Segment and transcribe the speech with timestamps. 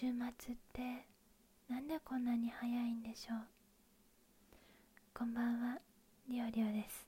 [0.00, 1.08] 週末って
[1.68, 3.38] なんでこんなに早いんでしょう？
[5.12, 5.78] こんばんは
[6.28, 7.04] りおりおです。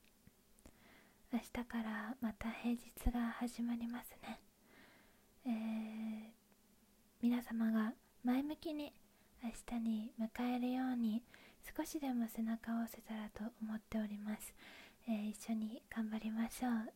[1.32, 2.80] 明日からまた平日
[3.14, 4.40] が始まりますね。
[5.46, 5.52] えー、
[7.22, 7.92] 皆様が
[8.24, 8.92] 前向きに
[9.40, 11.22] 明日に迎えるように
[11.78, 14.52] 少しでも背中を押せたらと思っております、
[15.06, 16.92] えー、一緒に頑張りましょう。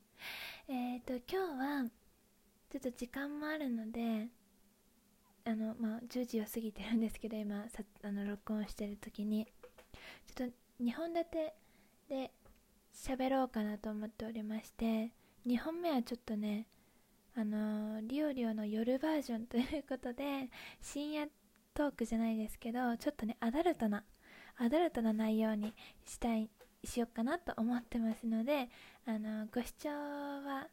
[0.72, 1.36] えっと今日
[1.84, 1.90] は
[2.70, 4.28] ちょっと時間もあるので
[5.46, 9.46] あのまあ10時を過ぎてるんですけど今さあの録音してる時に
[10.34, 11.54] ちょっと2本立て
[12.08, 12.30] で
[12.92, 15.12] 喋ろうかなと思っておりまして
[15.46, 16.66] 2本目はちょっとね
[17.36, 20.50] あのリオリオの夜バージョンということで
[20.82, 21.28] 深夜
[21.74, 24.02] トークじゃないですけどちょっとねアダルトな
[24.58, 25.74] アダルトな内容に
[26.06, 26.50] したい
[26.82, 28.68] しようかなと思ってますので
[29.06, 30.68] あのご視聴は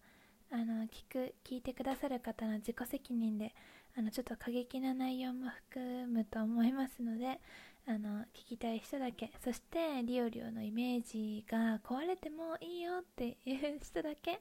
[0.52, 3.54] あの聞く聞いてくださる方の自己責任で
[3.96, 7.40] あのちょっと過激な内容も含むと思いますので
[7.86, 14.40] あの聞きたい人だけそしてリオリオのイメージが壊れてもいいよっていう人だけ、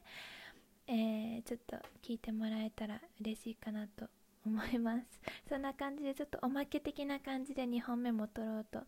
[0.87, 4.07] えー、ちょっと聞いてもらえたら嬉しいかなと
[4.45, 5.05] 思います。
[5.47, 8.79] そんな感じでちょっとおまけ的な感じで2本目も撮ろうと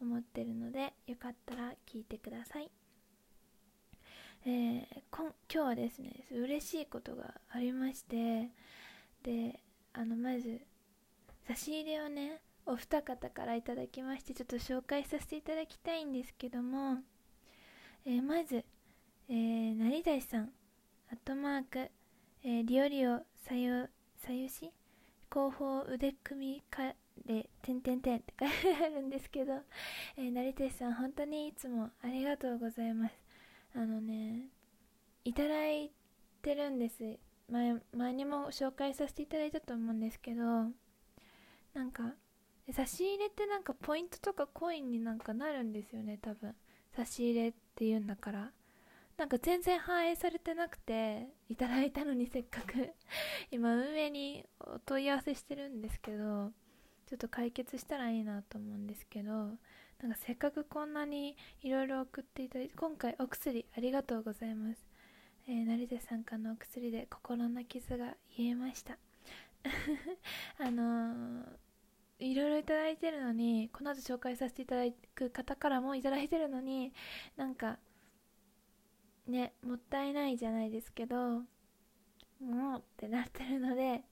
[0.00, 2.70] 思ってるのでよかったら聞いてください。
[4.46, 8.50] えー、今日はですね嬉しいことがありまして
[9.22, 9.58] で
[9.94, 10.60] あのまず
[11.46, 16.98] 差し入れをねお二方からいただきましてちょっと紹介させていただきたいんですけども、
[18.04, 18.64] えー、まず、
[19.28, 20.50] えー、成田さん
[21.12, 21.78] アットマーク、
[22.42, 24.72] えー、リオリオさゆさゆし
[25.30, 26.94] 後方腕組みか
[27.26, 29.62] れてんてんてんって 書いてあるんですけど、
[30.16, 33.14] えー、成田さん本当にいつもありがとうございます。
[33.74, 34.48] あのね
[35.24, 35.92] いただい
[36.42, 37.18] てるんです。
[37.50, 42.14] 前前にも紹介させていただいたと思うんですけどなんか
[42.72, 46.54] 差し入れってなんかポイントとかコインになんかなるんですよね多分。
[46.96, 48.50] 差し入れっていうんだから。
[49.16, 52.92] なんか全然反映されてなくていただいたのにせっかく。
[53.50, 56.52] 今運営にお問い合わせしてるんですけど
[57.06, 64.93] ちょっと解決したらいいなと思うんですけどなんかせっかくこんなにいろいろ送っていただいて今回お薬ありがとうございます。
[65.46, 68.96] えー、成瀬さんからのお薬で心の傷が癒えました。
[70.58, 71.58] あのー、
[72.18, 76.92] いろいろいただいてるのにこの後紹介させていただく方からもいただいてるのに
[77.36, 77.78] なんか
[79.26, 81.42] ねもったいないじゃないですけど
[82.40, 84.02] もうってなってるので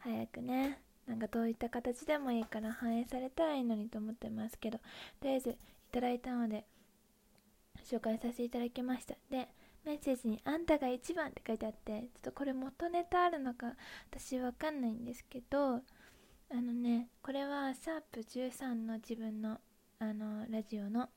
[0.00, 4.84] 早くねなんかどういった形でもいいから反映されたらいいのにと思ってますけどと
[5.24, 5.56] りあえずい
[5.92, 6.66] ただいたので
[7.84, 9.14] 紹介させていただきました。
[9.30, 9.48] で
[9.84, 13.74] メッセージに「あんたが一番」って書いてあってちょっとこれ元ネタあるのか
[14.10, 15.82] 私わかんないんですけどあ
[16.50, 19.60] のねこれはシャープ13の自分の
[19.98, 21.08] あのラジオの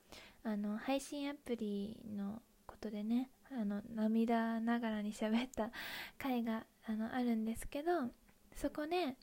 [0.43, 5.71] あの配信アプリのことでねあの涙ながらに喋った
[6.17, 8.11] 回があのあるんですけど
[8.55, 9.15] そこで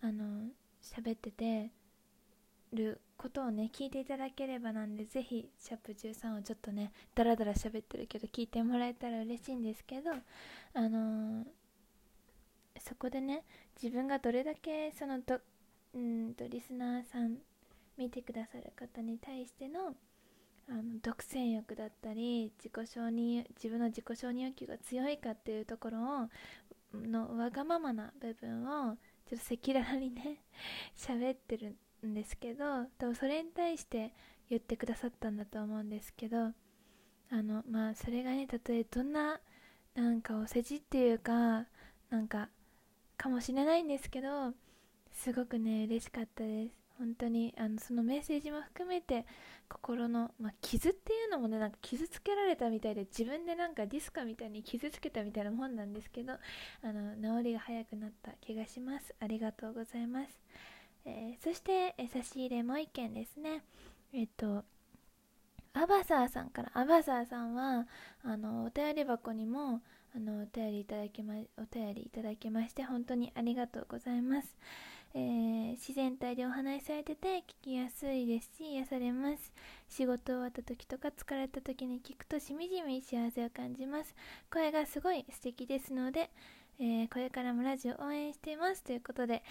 [0.00, 0.50] あの
[0.82, 1.70] 喋ってて
[2.72, 11.44] ることをね聞いていただければなんでぜひシャープ13をちょっとねダラダラ喋ってるけど聞いてもらえたら嬉しいんですけどあのー、
[12.80, 13.42] そこでね
[13.80, 15.38] 自分がどれだけそのど
[15.92, 17.36] うんとリスナーさん
[17.98, 19.94] 見てくださる方に対しての
[20.70, 26.28] あの独占欲だったり自己承認自分の自己承認欲求が強いかっていうところを
[27.06, 28.96] のわがままな部分を
[29.28, 30.38] ちょっと赤裸々にね
[30.96, 31.76] 喋ってる
[32.06, 32.64] んですけど
[32.98, 34.12] 多分それに対して
[34.48, 36.52] 言ってくださったんだと思うんですけどあ
[37.42, 39.40] のまあそれがねたとえどんな
[39.94, 41.66] なんかお世辞っていうか
[42.10, 42.48] なんか
[43.16, 44.52] かもしれないんですけど
[45.12, 46.80] すごくね嬉しかったです。
[47.00, 49.24] 本当にあのそのメッセージも含めて
[49.70, 56.38] 心の、まあ、傷っていうのもねなんか傷つけられたみたいで自分でなんかディスカみたいに傷つけたみたいなもんなんですけどあ
[56.82, 59.14] の治りが早くなった気がします。
[59.18, 60.38] ありがとうございます。
[61.04, 63.62] えー、そして、え差し入れもう一件ですね。
[64.12, 64.64] えっ、と
[65.72, 66.70] アバサーさんから。
[66.74, 67.86] アバサーさんは
[68.22, 69.80] あのお便り箱にも
[70.14, 74.56] あのお便りいただきまお便りいただきまして本当にありがとうございます、
[75.14, 79.52] えー、自然体でお話しされてて聞きやすいですし癒されます。
[79.88, 84.14] 仕事終わった時とか疲れた時に聞くとしみじみ幸せを感じます。
[84.52, 86.30] 声がすごい素敵ですので、
[86.80, 88.82] えー、これからもラジオ応援しています。
[88.82, 89.42] ということで、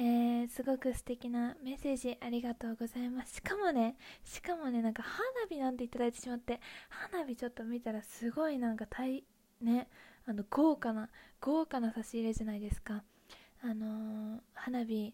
[0.00, 3.34] えー、すごく素敵なメッセージありがとうございます。
[3.34, 9.24] しかもねしかもねなんか花火なんていただいてしまって花火ちょっと見たらすごいなんか大
[9.60, 9.88] ね
[10.24, 11.08] あの豪華な
[11.40, 13.02] 豪華な差し入れじゃないですか。
[13.60, 15.12] あのー、花火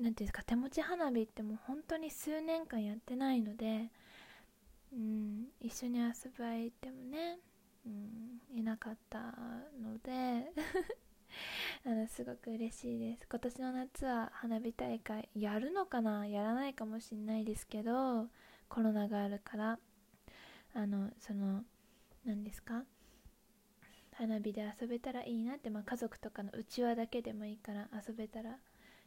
[0.00, 3.92] なんていうんですか手持ち花火ってもう本当に数年間やってないので、
[4.92, 7.38] うん、一緒に遊ぶ相手もね、
[7.86, 7.88] う
[8.56, 9.20] ん、いなかった
[9.80, 10.52] ので。
[11.86, 13.26] あのすごく嬉しいです。
[13.28, 16.26] 今年の夏は花火大会やるのかな？
[16.26, 18.26] やらないかもしれないですけど
[18.68, 19.78] コロナがあるから。
[20.72, 21.64] あのその
[22.24, 22.84] 何ですか？
[24.12, 28.58] 花火で遊べたらいいなって、まあ、家族とかのうちわだけでもいいから遊べたら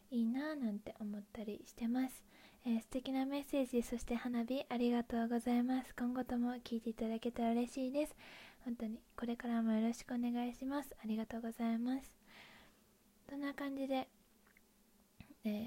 [0.09, 2.23] いいななんて思ったりしてます、
[2.65, 5.93] えー、素敵なメッセージそして花火ありがとうございます。
[5.97, 8.15] 今後とも聞いていただけたら嬉しいです。
[8.65, 10.89] 本当にこれからもよろしくお願いします。
[11.03, 12.22] ありがとうございます。
[13.33, 14.07] そんな感じで
[15.43, 15.65] えー、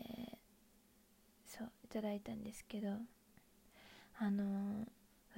[1.44, 2.90] そういただいたんですけど
[4.20, 4.86] あのー、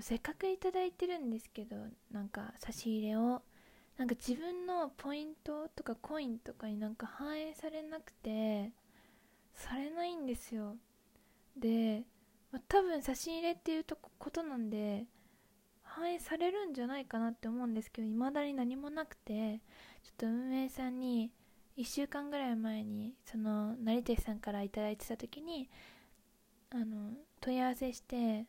[0.02, 1.76] せっかくいただいてるんですけど
[2.12, 3.40] なんか差し入れを
[3.96, 8.72] なんか自分のポイントとかコインとかになんか反映されなくて
[9.54, 10.76] されないんですよ。
[11.56, 12.02] で、
[12.52, 15.06] まあ、多分差し入れっていうとことなんで
[15.82, 19.60] 反映されるんじゃないかなって思うんですけど未だに何もなくて
[20.02, 21.32] ちょっと運営さんに
[21.78, 25.70] 1週間ぐらい前にその成手さんから頂いてた時に
[26.70, 28.46] あの問い合わせして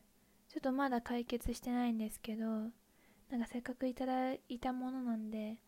[0.48, 5.58] ちょっとまだ解決してないんですけどなんかせっかくいただいたものなんで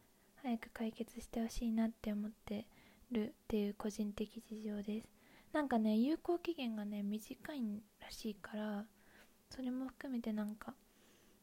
[0.43, 2.67] 早く解決してほしいなって思って
[3.13, 5.09] るっていう個人的事情です。
[5.53, 8.87] なんかね有効期限がね短いらしいから
[9.51, 10.75] それも含めてなんか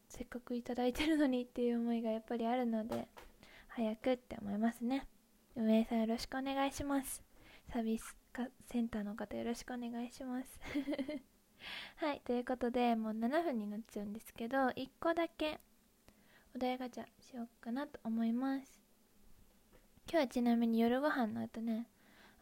[0.09, 3.07] せっかくいただいてるのにっていう思いがやっぱりあるので
[3.69, 5.07] 早くって思いますね。
[5.59, 7.21] 運営さんよろしくお願いします。
[7.73, 8.15] サービス
[8.71, 10.59] センターの方よろしくお願いします。
[11.97, 15.59] はいということでもう7分になっちゃうんですけど1個だけ
[16.55, 18.79] お題ガチャしようかなと思います。
[20.09, 21.89] 今日はちなみに夜ご飯の後ね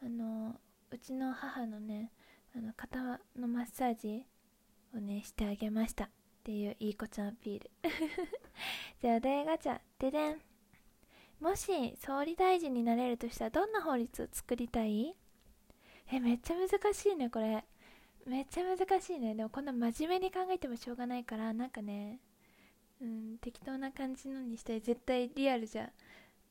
[0.00, 0.60] あの
[0.92, 2.12] うちの母のね
[2.54, 4.24] あの肩のマッサージ
[4.94, 6.04] をねしてあげました。
[6.04, 6.10] っ
[6.44, 7.70] ていういい子ちゃんアピール。
[9.02, 10.47] じゃあお題ガチャででん。
[11.40, 15.14] もし総理大臣になれるとしたらどんな法律を作りたい？
[16.12, 17.64] えめっちゃ難しいねこれ。
[18.26, 19.34] めっちゃ難しいね。
[19.34, 22.20] でもこんな真面目に考えてもしょうがないからなんかね
[23.00, 25.90] うん適当な感じのにして絶対リアルじゃ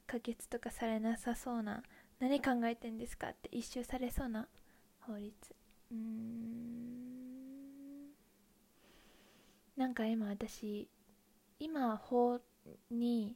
[0.07, 1.83] 可決とかされなさそうな
[2.19, 4.47] 何考えてんですかって一周されそうな
[5.01, 5.35] 法律。
[5.91, 5.97] うーん。
[9.75, 10.87] なんか今私
[11.59, 12.39] 今法
[12.89, 13.35] に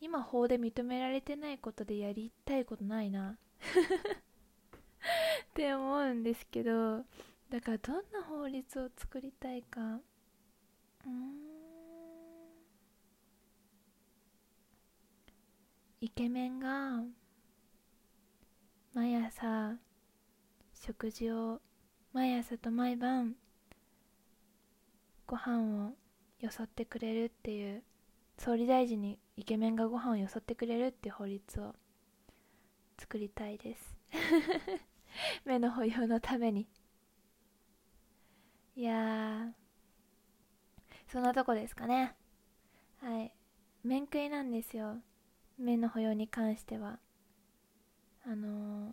[0.00, 3.38] 今法で認められてないことでやりたいことないな。
[5.50, 7.04] って思うんですけど
[7.50, 10.00] だからどんな法律を作りたいか。
[11.06, 11.48] うん。
[16.00, 17.02] イケメンが
[18.94, 19.76] 毎朝
[20.74, 21.60] 食事を
[22.12, 23.34] 毎朝と毎晩
[25.26, 25.92] ご飯を
[26.40, 27.82] よそってくれるっていう
[28.36, 31.72] 総理大臣にイケメンがご飯をよそってくれるっていう法律を
[32.98, 33.96] 作りたいです。
[35.46, 36.66] 目の保養のために。
[38.74, 39.54] いや
[41.06, 42.16] そんなとこですかね。
[42.96, 43.32] はい。
[43.84, 45.00] 面食いなんですよ。
[45.56, 46.98] 目の保養に関しては。
[48.24, 48.92] あの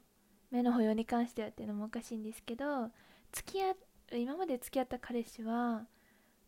[0.51, 2.91] 目の保養に関してはっていうのもおかしいんですけど
[3.31, 3.73] 付き合
[4.11, 5.87] 今まで付き合った彼氏は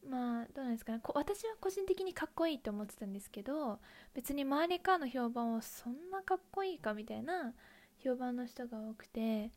[0.09, 1.01] まあどうなんですかね。
[1.13, 3.79] 私は個人的にかっこいいと思ってたんですけど
[4.13, 7.53] 別に周りからの評判はそんなかっこいいかみたいな
[7.99, 9.51] 評判の人が多くて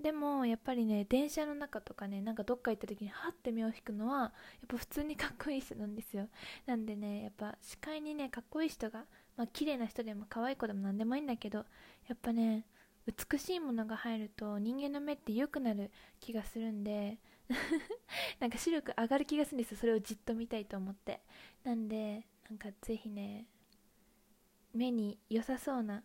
[0.00, 4.30] でもやっぱりね電車の中とかねなんかどっか行った時にハッて目を引くのはやっ
[4.68, 6.28] ぱ普通にかっこいい人なんですよ。
[6.66, 9.04] なんでねやっぱ視界にねかっこいい人が
[9.36, 11.58] まあ綺麗な人でも可愛い子でも何でもいいんだけど
[12.08, 12.66] やっぱね
[13.06, 17.18] 美しいものが入ると人間の目って良くなる気がするんで
[18.40, 19.78] なんか視力上がる気がするんですよ。
[19.78, 21.20] それをじっと見たいと思って。
[21.64, 23.46] なんでなんかぜひね
[24.72, 26.02] 目に良さそうな、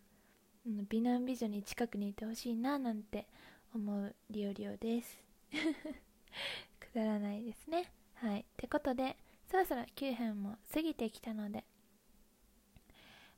[0.64, 3.26] 美男美女に近くにいてほしいななんて
[3.74, 5.18] 思うリオリオです。
[6.80, 7.92] くだらないですね。
[8.14, 8.40] はい。
[8.40, 9.16] ってことで
[9.50, 11.64] そろそろ9分も過ぎてきたので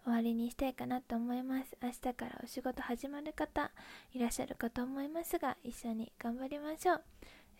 [0.04, 1.76] 終わりにしたいかなと思います。
[1.82, 3.72] 明日からお仕事始まる方
[4.12, 7.04] いらっしゃるかと思いますが一緒に頑張りましょう、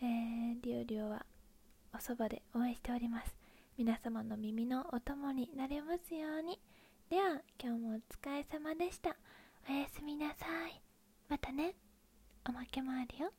[0.01, 1.25] えー、リオリオは
[1.93, 3.35] おそばで応援しております。
[3.77, 6.59] 皆様の耳のお供になれますように。
[7.09, 9.15] では今日もお疲れ様でした。
[9.69, 10.81] おやすみなさい。
[11.29, 11.75] またね。
[12.47, 13.31] おまけもあるよ。